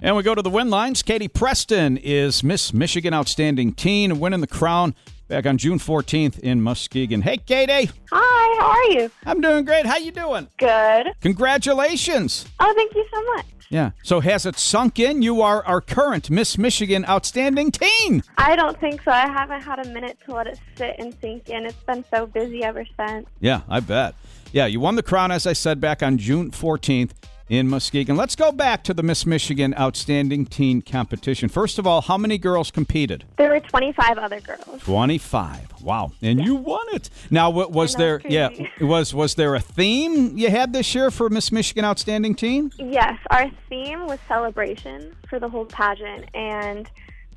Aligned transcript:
And 0.00 0.14
we 0.14 0.22
go 0.22 0.32
to 0.32 0.42
the 0.42 0.50
win 0.50 0.70
lines. 0.70 1.02
Katie 1.02 1.26
Preston 1.26 1.96
is 1.96 2.44
Miss 2.44 2.72
Michigan 2.72 3.12
Outstanding 3.12 3.72
Teen, 3.72 4.20
winning 4.20 4.40
the 4.40 4.46
crown 4.46 4.94
back 5.26 5.44
on 5.44 5.58
June 5.58 5.80
14th 5.80 6.38
in 6.38 6.62
Muskegon. 6.62 7.22
Hey, 7.22 7.38
Katie. 7.38 7.90
Hi, 8.12 8.60
how 8.60 8.68
are 8.68 8.84
you? 8.92 9.10
I'm 9.26 9.40
doing 9.40 9.64
great. 9.64 9.86
How 9.86 9.96
you 9.96 10.12
doing? 10.12 10.46
Good. 10.56 11.08
Congratulations. 11.20 12.46
Oh, 12.60 12.72
thank 12.76 12.94
you 12.94 13.04
so 13.12 13.24
much. 13.34 13.46
Yeah. 13.70 13.90
So 14.04 14.20
has 14.20 14.46
it 14.46 14.56
sunk 14.56 15.00
in? 15.00 15.22
You 15.22 15.42
are 15.42 15.66
our 15.66 15.80
current 15.80 16.30
Miss 16.30 16.56
Michigan 16.56 17.04
Outstanding 17.04 17.72
Teen. 17.72 18.22
I 18.36 18.54
don't 18.54 18.78
think 18.78 19.02
so. 19.02 19.10
I 19.10 19.26
haven't 19.26 19.62
had 19.62 19.84
a 19.84 19.88
minute 19.90 20.16
to 20.26 20.32
let 20.32 20.46
it 20.46 20.60
sit 20.76 20.94
and 21.00 21.12
sink 21.20 21.48
in. 21.48 21.66
It's 21.66 21.82
been 21.82 22.04
so 22.08 22.24
busy 22.24 22.62
ever 22.62 22.86
since. 22.96 23.26
Yeah, 23.40 23.62
I 23.68 23.80
bet. 23.80 24.14
Yeah, 24.52 24.66
you 24.66 24.78
won 24.78 24.94
the 24.94 25.02
crown, 25.02 25.32
as 25.32 25.44
I 25.44 25.54
said, 25.54 25.80
back 25.80 26.04
on 26.04 26.18
June 26.18 26.52
14th 26.52 27.10
in 27.48 27.68
Muskegon. 27.68 28.16
Let's 28.16 28.36
go 28.36 28.52
back 28.52 28.84
to 28.84 28.94
the 28.94 29.02
Miss 29.02 29.24
Michigan 29.26 29.74
Outstanding 29.78 30.46
Teen 30.46 30.82
Competition. 30.82 31.48
First 31.48 31.78
of 31.78 31.86
all, 31.86 32.02
how 32.02 32.18
many 32.18 32.38
girls 32.38 32.70
competed? 32.70 33.24
There 33.36 33.50
were 33.50 33.60
25 33.60 34.18
other 34.18 34.40
girls. 34.40 34.82
25. 34.82 35.82
Wow. 35.82 36.12
And 36.20 36.44
you 36.44 36.54
won 36.54 36.86
it. 36.92 37.10
Now, 37.30 37.50
what 37.50 37.72
was 37.72 37.94
there 37.94 38.16
it's 38.16 38.30
yeah, 38.30 38.50
was 38.80 39.14
was 39.14 39.34
there 39.34 39.54
a 39.54 39.60
theme 39.60 40.36
you 40.36 40.50
had 40.50 40.72
this 40.72 40.94
year 40.94 41.10
for 41.10 41.30
Miss 41.30 41.50
Michigan 41.52 41.84
Outstanding 41.84 42.34
Teen? 42.34 42.72
Yes, 42.78 43.18
our 43.30 43.50
theme 43.68 44.06
was 44.06 44.18
celebration 44.28 45.14
for 45.28 45.38
the 45.38 45.48
whole 45.48 45.64
pageant, 45.64 46.26
and 46.34 46.90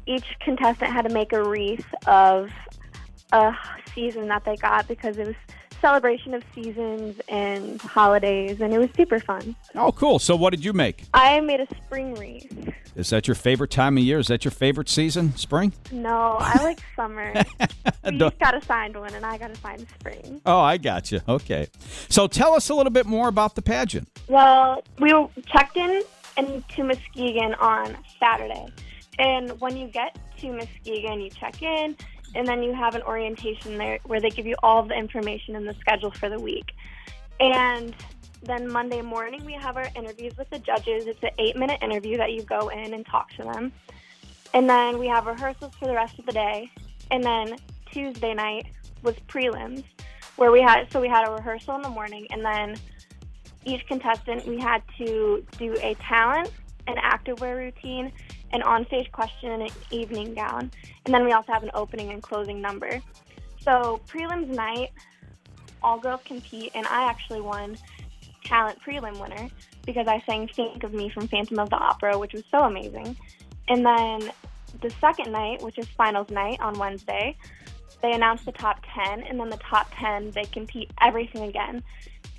each 0.05 0.25
contestant 0.41 0.91
had 0.91 1.07
to 1.07 1.13
make 1.13 1.31
a 1.31 1.43
wreath 1.43 1.85
of 2.07 2.49
a 3.31 3.53
season 3.93 4.27
that 4.27 4.43
they 4.43 4.55
got 4.57 4.87
because 4.87 5.17
it 5.17 5.27
was 5.27 5.35
celebration 5.81 6.33
of 6.33 6.43
seasons 6.55 7.19
and 7.27 7.81
holidays, 7.81 8.61
and 8.61 8.73
it 8.73 8.77
was 8.79 8.89
super 8.95 9.19
fun. 9.19 9.55
Oh, 9.75 9.91
cool. 9.91 10.19
So 10.19 10.35
what 10.35 10.51
did 10.51 10.63
you 10.63 10.71
make? 10.73 11.03
I 11.13 11.39
made 11.41 11.59
a 11.59 11.67
spring 11.85 12.13
wreath. 12.15 12.69
Is 12.95 13.09
that 13.09 13.27
your 13.27 13.35
favorite 13.35 13.71
time 13.71 13.97
of 13.97 14.03
year? 14.03 14.19
Is 14.19 14.27
that 14.27 14.43
your 14.45 14.51
favorite 14.51 14.89
season? 14.89 15.35
Spring? 15.37 15.73
No, 15.91 16.37
I 16.39 16.57
like 16.63 16.79
summer. 16.95 17.33
Don't- 18.03 18.33
each 18.33 18.39
got 18.39 18.55
assigned 18.55 18.95
one, 18.97 19.13
and 19.13 19.25
I 19.25 19.37
got 19.37 19.51
assigned 19.51 19.87
spring. 19.99 20.41
Oh, 20.45 20.59
I 20.59 20.77
got 20.77 21.11
you. 21.11 21.21
Okay. 21.27 21.67
So 22.09 22.27
tell 22.27 22.53
us 22.53 22.69
a 22.69 22.75
little 22.75 22.91
bit 22.91 23.05
more 23.05 23.27
about 23.27 23.55
the 23.55 23.61
pageant. 23.61 24.07
Well, 24.27 24.83
we 24.99 25.11
checked 25.47 25.77
in 25.77 26.01
into 26.37 26.83
Muskegon 26.83 27.53
on 27.55 27.97
Saturday. 28.19 28.67
And 29.19 29.59
when 29.59 29.77
you 29.77 29.87
get 29.87 30.17
to 30.39 30.51
Muskegon, 30.53 31.21
you 31.21 31.29
check 31.29 31.61
in, 31.61 31.95
and 32.35 32.47
then 32.47 32.63
you 32.63 32.73
have 32.73 32.95
an 32.95 33.01
orientation 33.03 33.77
there 33.77 33.99
where 34.05 34.19
they 34.19 34.29
give 34.29 34.45
you 34.45 34.55
all 34.63 34.83
the 34.83 34.95
information 34.95 35.55
and 35.55 35.67
the 35.67 35.75
schedule 35.75 36.11
for 36.11 36.29
the 36.29 36.39
week. 36.39 36.71
And 37.39 37.95
then 38.43 38.71
Monday 38.71 39.01
morning, 39.01 39.45
we 39.45 39.53
have 39.53 39.77
our 39.77 39.89
interviews 39.95 40.37
with 40.37 40.49
the 40.49 40.59
judges. 40.59 41.05
It's 41.07 41.21
an 41.23 41.31
eight 41.37 41.57
minute 41.57 41.79
interview 41.81 42.17
that 42.17 42.31
you 42.31 42.43
go 42.43 42.69
in 42.69 42.93
and 42.93 43.05
talk 43.05 43.31
to 43.33 43.43
them. 43.43 43.71
And 44.53 44.69
then 44.69 44.97
we 44.97 45.07
have 45.07 45.25
rehearsals 45.25 45.73
for 45.75 45.87
the 45.87 45.93
rest 45.93 46.19
of 46.19 46.25
the 46.25 46.31
day. 46.31 46.69
And 47.09 47.23
then 47.23 47.57
Tuesday 47.91 48.33
night 48.33 48.67
was 49.03 49.15
prelims, 49.27 49.83
where 50.35 50.51
we 50.51 50.61
had, 50.61 50.91
so 50.91 51.01
we 51.01 51.07
had 51.07 51.27
a 51.27 51.31
rehearsal 51.31 51.75
in 51.75 51.81
the 51.81 51.89
morning, 51.89 52.27
and 52.31 52.43
then 52.43 52.75
each 53.65 53.85
contestant, 53.87 54.47
we 54.47 54.59
had 54.59 54.81
to 54.97 55.45
do 55.57 55.75
a 55.81 55.95
talent, 55.95 56.51
an 56.91 56.97
activewear 56.97 57.57
routine, 57.57 58.11
an 58.51 58.61
onstage 58.61 59.11
question, 59.11 59.51
and 59.51 59.63
an 59.63 59.71
evening 59.91 60.33
gown. 60.33 60.71
And 61.05 61.13
then 61.13 61.25
we 61.25 61.31
also 61.31 61.51
have 61.53 61.63
an 61.63 61.71
opening 61.73 62.11
and 62.11 62.21
closing 62.21 62.61
number. 62.61 63.01
So 63.59 64.01
prelims 64.07 64.47
night, 64.47 64.91
all 65.83 65.99
girls 65.99 66.21
compete, 66.25 66.71
and 66.75 66.85
I 66.87 67.09
actually 67.09 67.41
won 67.41 67.77
talent 68.43 68.79
prelim 68.81 69.19
winner 69.19 69.49
because 69.85 70.07
I 70.07 70.21
sang 70.25 70.47
"Think 70.47 70.83
of 70.83 70.93
Me" 70.93 71.09
from 71.09 71.27
Phantom 71.27 71.59
of 71.59 71.69
the 71.69 71.77
Opera, 71.77 72.17
which 72.17 72.33
was 72.33 72.43
so 72.51 72.59
amazing. 72.59 73.15
And 73.67 73.85
then 73.85 74.31
the 74.81 74.89
second 75.01 75.31
night, 75.31 75.61
which 75.61 75.77
is 75.77 75.87
finals 75.89 76.29
night 76.29 76.59
on 76.59 76.77
Wednesday, 76.77 77.35
they 78.01 78.11
announce 78.11 78.43
the 78.45 78.51
top 78.51 78.79
10, 78.93 79.23
and 79.23 79.39
then 79.39 79.49
the 79.49 79.57
top 79.57 79.87
10, 79.95 80.31
they 80.31 80.43
compete 80.45 80.91
everything 81.01 81.43
again. 81.43 81.83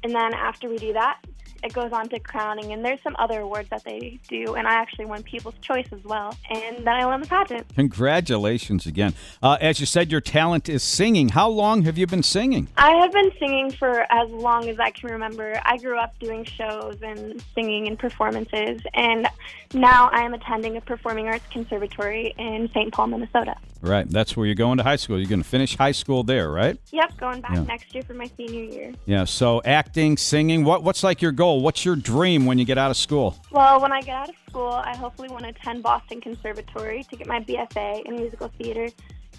And 0.02 0.14
then 0.14 0.34
after 0.34 0.68
we 0.68 0.76
do 0.76 0.92
that, 0.92 1.18
it 1.62 1.72
goes 1.72 1.92
on 1.92 2.08
to 2.10 2.18
crowning, 2.18 2.72
and 2.72 2.84
there's 2.84 3.00
some 3.02 3.16
other 3.18 3.40
awards 3.40 3.68
that 3.70 3.84
they 3.84 4.18
do, 4.28 4.54
and 4.54 4.66
I 4.66 4.74
actually 4.74 5.06
won 5.06 5.22
People's 5.22 5.54
Choice 5.60 5.86
as 5.92 6.02
well. 6.04 6.36
And 6.50 6.78
then 6.78 6.88
I 6.88 7.06
won 7.06 7.20
the 7.20 7.26
pageant. 7.26 7.66
Congratulations 7.74 8.86
again. 8.86 9.14
Uh, 9.42 9.58
as 9.60 9.80
you 9.80 9.86
said, 9.86 10.10
your 10.10 10.20
talent 10.20 10.68
is 10.68 10.82
singing. 10.82 11.30
How 11.30 11.48
long 11.48 11.82
have 11.82 11.96
you 11.96 12.06
been 12.06 12.22
singing? 12.22 12.68
I 12.76 12.90
have 12.96 13.12
been 13.12 13.30
singing 13.38 13.70
for 13.72 14.06
as 14.10 14.30
long 14.30 14.68
as 14.68 14.78
I 14.78 14.90
can 14.90 15.10
remember. 15.10 15.60
I 15.64 15.78
grew 15.78 15.98
up 15.98 16.18
doing 16.18 16.44
shows 16.44 16.98
and 17.02 17.42
singing 17.54 17.86
and 17.88 17.98
performances, 17.98 18.80
and 18.94 19.28
now 19.74 20.10
I 20.12 20.22
am 20.22 20.34
attending 20.34 20.76
a 20.76 20.80
performing 20.80 21.28
arts 21.28 21.44
conservatory 21.50 22.34
in 22.38 22.68
St. 22.74 22.92
Paul, 22.92 23.08
Minnesota. 23.08 23.56
Right. 23.82 24.08
That's 24.08 24.36
where 24.36 24.46
you're 24.46 24.54
going 24.54 24.78
to 24.78 24.84
high 24.84 24.96
school. 24.96 25.18
You're 25.18 25.28
going 25.28 25.42
to 25.42 25.48
finish 25.48 25.76
high 25.76 25.90
school 25.92 26.22
there, 26.22 26.50
right? 26.50 26.78
Yep, 26.92 27.16
going 27.18 27.40
back 27.40 27.54
Yeah. 27.56 27.62
next 27.64 27.92
year 27.92 28.04
for 28.04 28.14
my 28.14 28.30
senior 28.36 28.62
year. 28.64 28.92
Yeah. 29.06 29.24
So 29.24 29.60
acting, 29.64 30.16
singing. 30.16 30.64
What 30.64 30.84
What's 30.84 31.02
like 31.02 31.20
your 31.20 31.32
goal? 31.32 31.60
What's 31.62 31.84
your 31.84 31.96
dream 31.96 32.46
when 32.46 32.58
you 32.58 32.64
get 32.64 32.78
out 32.78 32.90
of 32.92 32.96
school? 32.96 33.36
Well, 33.50 33.80
when 33.80 33.92
I 33.92 34.00
get 34.00 34.14
out 34.16 34.28
of 34.28 34.34
school, 34.48 34.68
I 34.72 34.96
hopefully 34.96 35.28
want 35.28 35.42
to 35.42 35.48
attend 35.50 35.82
Boston 35.82 36.20
Conservatory 36.20 37.02
to 37.10 37.16
get 37.16 37.26
my 37.26 37.40
BFA 37.40 38.02
in 38.06 38.14
musical 38.14 38.48
theater, 38.56 38.88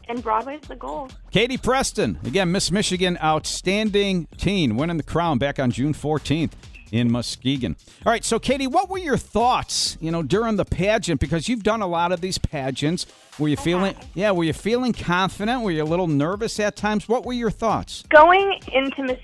and 0.10 0.22
Broadway's 0.22 0.62
the 0.68 0.76
goal. 0.76 1.10
Katie 1.32 1.58
Preston, 1.58 2.20
again, 2.26 2.52
Miss 2.52 2.70
Michigan 2.70 3.18
Outstanding 3.24 4.28
Teen, 4.38 4.76
winning 4.76 4.98
the 4.98 5.04
crown 5.04 5.38
back 5.38 5.58
on 5.60 5.72
June 5.72 5.94
14th 5.94 6.52
in 6.94 7.12
Muskegon. 7.12 7.76
All 8.06 8.12
right, 8.12 8.24
so 8.24 8.38
Katie, 8.38 8.68
what 8.68 8.88
were 8.88 9.00
your 9.00 9.18
thoughts, 9.18 9.98
you 10.00 10.12
know, 10.12 10.22
during 10.22 10.58
the 10.58 10.64
pageant? 10.64 11.20
Because 11.20 11.50
you've 11.50 11.64
done 11.64 11.82
a 11.82 11.88
lot 11.88 12.12
of 12.12 12.22
these 12.22 12.38
pageants. 12.38 13.08
Were 13.40 13.48
you 13.48 13.58
feeling, 13.58 13.96
yeah, 14.14 14.30
were 14.30 14.44
you 14.44 14.54
feeling 14.54 14.94
confident? 14.94 15.64
Were 15.64 15.72
you 15.72 15.82
a 15.82 15.86
little 15.86 16.06
nervous 16.06 16.60
at 16.60 16.76
times? 16.76 17.10
What 17.10 17.26
were 17.26 17.34
your 17.34 17.50
thoughts? 17.50 18.04
Going 18.10 18.60
into 18.72 19.02
Miss, 19.02 19.18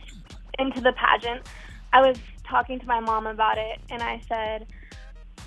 into 0.58 0.82
the 0.82 0.94
pageant, 0.94 1.46
I 1.94 2.02
was 2.02 2.18
talking 2.44 2.80
to 2.80 2.88
my 2.88 3.00
mom 3.00 3.28
about 3.28 3.60
it, 3.60 3.80
and 3.92 4.02
I 4.02 4.20
said, 4.28 4.66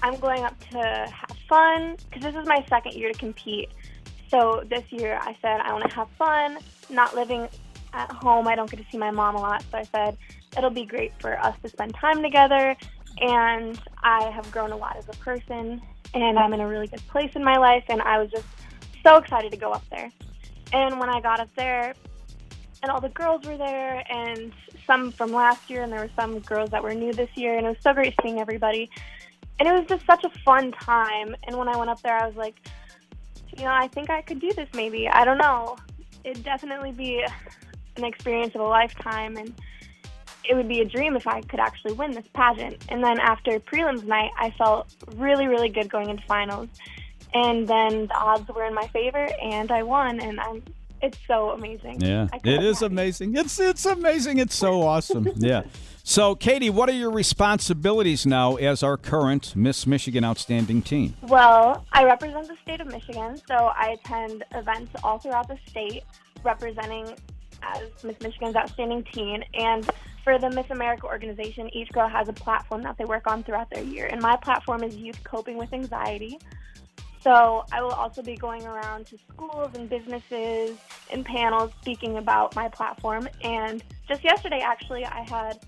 I'm 0.01 0.17
going 0.21 0.45
up 0.45 0.59
to 0.71 0.79
have 0.79 1.37
fun 1.49 1.97
because 2.09 2.23
this 2.23 2.41
is 2.41 2.47
my 2.47 2.65
second 2.69 2.95
year 2.95 3.13
to 3.13 3.19
compete. 3.19 3.69
So 4.29 4.63
this 4.71 4.85
year, 4.91 5.19
I 5.21 5.37
said 5.43 5.61
I 5.61 5.73
want 5.73 5.91
to 5.91 5.97
have 5.97 6.09
fun. 6.17 6.59
Not 6.89 7.17
living 7.17 7.49
at 7.93 8.11
home, 8.13 8.47
I 8.47 8.55
don't 8.55 8.71
get 8.71 8.79
to 8.79 8.87
see 8.93 8.97
my 8.97 9.11
mom 9.11 9.35
a 9.35 9.41
lot. 9.41 9.65
So 9.73 9.79
I 9.79 9.83
said 9.83 10.17
it'll 10.57 10.71
be 10.71 10.85
great 10.85 11.13
for 11.21 11.39
us 11.39 11.57
to 11.63 11.69
spend 11.69 11.95
time 11.95 12.23
together. 12.23 12.77
And 13.21 13.79
I 14.03 14.31
have 14.31 14.51
grown 14.51 14.73
a 14.73 14.77
lot 14.77 14.97
as 14.97 15.09
a 15.09 15.17
person, 15.19 15.81
and 16.15 16.39
I'm 16.39 16.53
in 16.55 16.61
a 16.61 16.67
really 16.67 16.87
good 16.87 17.07
place 17.09 17.31
in 17.35 17.45
my 17.45 17.57
life. 17.57 17.85
And 17.89 18.01
I 18.03 18.19
was 18.19 18.31
just 18.31 18.47
so 19.05 19.17
excited 19.17 19.51
to 19.53 19.59
go 19.59 19.71
up 19.73 19.85
there. 19.91 20.11
And 20.73 20.99
when 20.99 21.09
I 21.09 21.21
got 21.21 21.41
up 21.41 21.51
there, 21.57 21.95
and 22.83 22.91
all 22.91 23.01
the 23.01 23.11
girls 23.11 23.47
were 23.47 23.57
there, 23.57 24.03
and 24.11 24.53
some 24.87 25.13
from 25.13 25.33
last 25.33 25.71
year, 25.71 25.83
and 25.83 25.93
there 25.93 26.01
were 26.01 26.11
some 26.19 26.41
girls 26.41 26.71
that 26.71 26.83
were 26.83 26.95
new 26.95 27.13
this 27.13 27.31
year, 27.37 27.57
and 27.57 27.67
it 27.67 27.69
was 27.69 27.79
so 27.81 27.93
great 27.93 28.15
seeing 28.23 28.41
everybody. 28.41 28.91
And 29.59 29.69
it 29.69 29.73
was 29.73 29.87
just 29.87 30.05
such 30.07 30.25
a 30.25 30.31
fun 30.41 30.73
time. 30.73 31.37
And 31.47 31.57
when 31.57 31.69
I 31.69 31.77
went 31.77 31.91
up 31.91 32.01
there, 32.03 32.17
I 32.17 32.27
was 32.27 32.35
like, 32.35 32.57
you 33.57 33.65
know, 33.65 33.73
I 33.73 33.87
think 33.89 34.11
I 34.11 34.23
could 34.23 34.41
do 34.41 34.53
this 34.55 34.69
maybe. 34.75 35.09
I 35.09 35.25
don't 35.25 35.39
know. 35.39 35.77
It'd 36.25 36.43
definitely 36.43 36.93
be 36.93 37.25
an 37.97 38.05
experience 38.05 38.55
of 38.55 38.63
a 38.63 38.67
lifetime, 38.67 39.37
and 39.37 39.55
it 40.49 40.55
would 40.55 40.69
be 40.69 40.81
a 40.81 40.85
dream 40.85 41.17
if 41.17 41.27
I 41.27 41.41
could 41.43 41.61
actually 41.61 41.95
win 41.95 42.13
this 42.13 42.27
pageant. 42.35 42.85
And 42.89 43.03
then 43.03 43.19
after 43.21 43.59
prelims 43.61 44.05
night, 44.05 44.31
I 44.39 44.51
felt 44.51 44.95
really, 45.17 45.47
really 45.47 45.69
good 45.69 45.91
going 45.91 46.11
into 46.11 46.25
finals. 46.25 46.69
And 47.35 47.67
then 47.67 48.07
the 48.09 48.15
odds 48.15 48.49
were 48.49 48.65
in 48.65 48.75
my 48.75 48.87
favor, 48.89 49.27
and 49.43 49.71
I 49.71 49.83
won, 49.83 50.21
and 50.21 50.39
I'm. 50.39 50.63
It's 51.01 51.19
so 51.27 51.51
amazing. 51.51 52.01
Yeah, 52.01 52.29
it 52.45 52.63
is 52.63 52.81
happy. 52.81 52.93
amazing. 52.93 53.37
It's 53.37 53.59
it's 53.59 53.87
amazing. 53.87 54.39
It's 54.39 54.55
so 54.55 54.83
awesome. 54.87 55.29
Yeah. 55.37 55.63
So, 56.05 56.35
Katie, 56.35 56.69
what 56.69 56.89
are 56.89 56.95
your 56.95 57.11
responsibilities 57.13 58.27
now 58.27 58.57
as 58.57 58.83
our 58.83 58.97
current 58.97 59.55
Miss 59.55 59.87
Michigan 59.87 60.25
Outstanding 60.25 60.83
Teen? 60.83 61.15
Well, 61.23 61.87
I 61.93 62.05
represent 62.05 62.49
the 62.49 62.57
state 62.63 62.81
of 62.81 62.89
Michigan, 62.89 63.41
so 63.49 63.55
I 63.55 63.97
attend 64.01 64.45
events 64.53 64.93
all 65.05 65.19
throughout 65.19 65.47
the 65.47 65.59
state 65.69 66.03
representing 66.45 67.15
as 67.63 67.83
Miss 68.03 68.21
Michigan's 68.21 68.57
Outstanding 68.57 69.05
Teen. 69.13 69.45
And 69.55 69.89
for 70.23 70.39
the 70.39 70.51
Miss 70.51 70.71
America 70.71 71.07
organization, 71.07 71.69
each 71.75 71.91
girl 71.91 72.09
has 72.09 72.29
a 72.29 72.33
platform 72.33 72.83
that 72.83 72.97
they 72.97 73.05
work 73.05 73.27
on 73.27 73.43
throughout 73.43 73.71
their 73.71 73.83
year. 73.83 74.07
And 74.07 74.21
my 74.21 74.37
platform 74.37 74.83
is 74.83 74.97
Youth 74.97 75.23
Coping 75.25 75.57
with 75.57 75.73
Anxiety. 75.73 76.39
So 77.21 77.65
I 77.71 77.83
will 77.83 77.93
also 77.93 78.23
be 78.23 78.37
going 78.37 78.67
around 78.67 79.07
to 79.07 79.19
schools 79.33 79.71
and 79.75 79.89
businesses 79.89 80.77
and 81.11 81.25
panels 81.25 81.71
speaking 81.81 82.19
about 82.19 82.55
my 82.57 82.69
platform. 82.69 83.29
And 83.43 83.83
just 84.09 84.25
yesterday, 84.25 84.61
actually, 84.61 85.05
I 85.05 85.23
had 85.29 85.61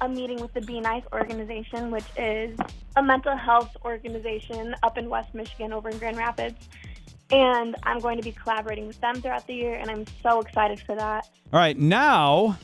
a 0.00 0.08
meeting 0.08 0.40
with 0.40 0.52
the 0.54 0.60
Be 0.60 0.80
Nice 0.80 1.02
organization, 1.12 1.90
which 1.90 2.04
is 2.16 2.56
a 2.96 3.02
mental 3.02 3.36
health 3.36 3.76
organization 3.84 4.74
up 4.82 4.98
in 4.98 5.08
West 5.08 5.34
Michigan 5.34 5.72
over 5.72 5.88
in 5.88 5.98
Grand 5.98 6.16
Rapids. 6.16 6.68
And 7.30 7.74
I'm 7.82 7.98
going 7.98 8.18
to 8.18 8.22
be 8.22 8.32
collaborating 8.32 8.86
with 8.86 9.00
them 9.00 9.20
throughout 9.20 9.46
the 9.46 9.54
year, 9.54 9.74
and 9.74 9.90
I'm 9.90 10.04
so 10.22 10.40
excited 10.40 10.78
for 10.80 10.94
that. 10.94 11.28
All 11.52 11.58
right, 11.58 11.76
now 11.76 12.56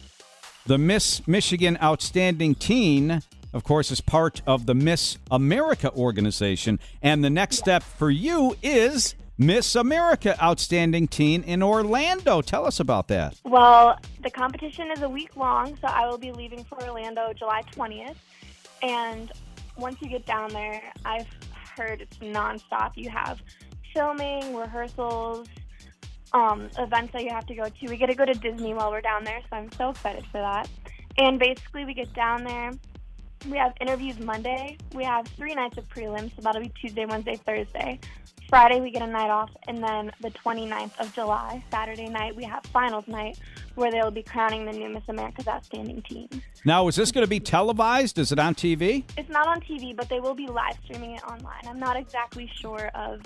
the 0.67 0.79
Miss 0.79 1.27
Michigan 1.27 1.79
Outstanding 1.83 2.55
Teen 2.55 3.23
of 3.53 3.65
course, 3.65 3.91
is 3.91 4.01
part 4.01 4.43
of 4.47 4.67
the 4.67 4.75
Miss 4.75 5.19
America 5.31 5.93
organization. 5.93 6.79
And 7.03 7.25
the 7.25 7.31
next 7.31 7.57
step 7.59 7.83
for 7.83 8.11
you 8.11 8.57
is 8.62 9.15
Miss 9.39 9.75
America 9.75 10.37
Outstanding 10.43 11.09
Teen 11.09 11.43
in 11.43 11.62
Orlando. 11.62 12.43
Tell 12.43 12.67
us 12.67 12.79
about 12.79 13.09
that. 13.09 13.41
Well, 13.45 13.99
the 14.23 14.31
competition 14.31 14.91
is 14.91 15.03
a 15.03 15.09
week 15.09 15.37
long, 15.37 15.77
so 15.81 15.89
I 15.89 16.07
will 16.07 16.19
be 16.19 16.31
leaving 16.31 16.65
for 16.65 16.81
Orlando 16.83 17.33
July 17.33 17.62
20th. 17.75 18.17
And 18.83 19.33
once 19.77 19.97
you 20.01 20.09
get 20.09 20.27
down 20.27 20.51
there, 20.51 20.83
I've 21.05 21.27
heard 21.77 22.03
it's 22.03 22.19
nonstop. 22.19 22.93
You 22.97 23.11
have 23.11 23.41
filming, 23.95 24.55
rehearsals, 24.55 25.49
um, 26.32 26.69
events 26.79 27.12
that 27.12 27.25
you 27.25 27.31
have 27.31 27.47
to 27.47 27.55
go 27.55 27.69
to. 27.69 27.87
We 27.88 27.97
get 27.97 28.06
to 28.06 28.15
go 28.15 28.25
to 28.25 28.35
Disney 28.35 28.75
while 28.75 28.91
we're 28.91 29.00
down 29.00 29.25
there, 29.25 29.41
so 29.50 29.56
I'm 29.56 29.73
so 29.73 29.91
excited 29.91 30.25
for 30.27 30.38
that. 30.38 30.69
And 31.19 31.38
basically, 31.38 31.85
we 31.85 31.94
get 31.94 32.12
down 32.15 32.44
there. 32.44 32.73
We 33.49 33.56
have 33.56 33.73
interviews 33.81 34.19
Monday. 34.19 34.77
We 34.94 35.05
have 35.05 35.27
three 35.29 35.55
nights 35.55 35.79
of 35.79 35.88
prelims, 35.88 36.35
so 36.37 36.43
that'll 36.43 36.61
be 36.61 36.73
Tuesday, 36.81 37.06
Wednesday, 37.06 37.37
Thursday. 37.37 37.99
Friday, 38.50 38.81
we 38.81 38.91
get 38.91 39.03
a 39.03 39.06
night 39.06 39.31
off, 39.31 39.50
and 39.69 39.82
then 39.82 40.11
the 40.21 40.31
29th 40.31 40.99
of 40.99 41.15
July, 41.15 41.62
Saturday 41.71 42.09
night, 42.09 42.35
we 42.35 42.43
have 42.43 42.65
finals 42.67 43.06
night 43.06 43.38
where 43.76 43.93
they'll 43.93 44.11
be 44.11 44.25
crowning 44.25 44.67
the 44.67 44.73
new 44.73 44.88
Miss 44.88 45.05
America's 45.09 45.47
Outstanding 45.47 46.03
Teen. 46.03 46.29
Now, 46.65 46.88
is 46.88 46.97
this 46.97 47.12
going 47.12 47.25
to 47.25 47.31
be 47.31 47.38
televised? 47.38 48.19
Is 48.19 48.33
it 48.33 48.41
on 48.41 48.56
TV? 48.56 49.05
It's 49.17 49.31
not 49.31 49.47
on 49.47 49.61
TV, 49.61 49.94
but 49.94 50.09
they 50.09 50.19
will 50.19 50.35
be 50.35 50.49
live 50.49 50.76
streaming 50.85 51.12
it 51.12 51.23
online. 51.23 51.62
I'm 51.65 51.79
not 51.79 51.97
exactly 51.97 52.50
sure 52.61 52.91
of 52.97 53.21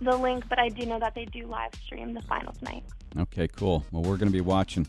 the 0.00 0.16
link, 0.16 0.44
but 0.48 0.58
I 0.58 0.68
do 0.68 0.86
know 0.86 0.98
that 0.98 1.14
they 1.14 1.24
do 1.26 1.46
live 1.46 1.74
stream 1.84 2.14
the 2.14 2.22
finals 2.22 2.60
night. 2.62 2.84
Okay, 3.18 3.48
cool. 3.48 3.84
Well, 3.90 4.02
we're 4.02 4.16
going 4.16 4.28
to 4.28 4.36
be 4.36 4.40
watching. 4.40 4.86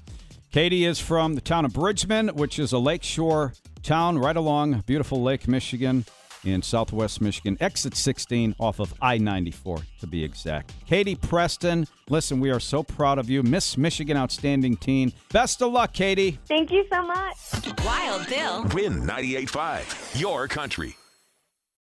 Katie 0.52 0.86
is 0.86 1.00
from 1.00 1.36
the 1.36 1.42
town 1.42 1.66
of 1.66 1.74
Bridgman, 1.74 2.30
which 2.30 2.58
is 2.58 2.74
a 2.74 2.80
lakeshore 2.80 3.54
town 3.84 4.18
right 4.18 4.36
along 4.36 4.84
beautiful 4.86 5.22
Lake 5.22 5.48
Michigan 5.48 6.06
in 6.44 6.62
southwest 6.62 7.22
Michigan, 7.22 7.58
exit 7.60 7.96
16 7.96 8.56
off 8.60 8.80
of 8.80 8.94
I 9.02 9.18
94 9.18 9.80
to 10.00 10.08
be 10.08 10.24
exact. 10.24 10.74
Katie 10.86 11.16
Preston, 11.16 11.86
listen, 12.10 12.40
we 12.40 12.50
are 12.50 12.60
so 12.60 12.82
proud 12.84 13.20
of 13.20 13.30
you. 13.30 13.44
Miss 13.44 13.78
Michigan 13.78 14.18
Outstanding 14.18 14.78
Teen. 14.78 15.14
Best 15.32 15.62
of 15.62 15.72
luck, 15.72 15.94
Katie. 15.94 16.40
Thank 16.48 16.72
you 16.72 16.86
so 16.92 17.02
much. 17.04 17.36
Wild 17.84 18.28
Bill. 18.28 18.64
Win 18.74 19.02
98.5. 19.02 20.20
Your 20.20 20.48
country. 20.48 20.96